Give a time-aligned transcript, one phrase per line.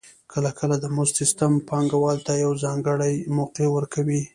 [0.31, 4.21] کله کله د مزد سیستم پانګوال ته یوه ځانګړې موقع ورکوي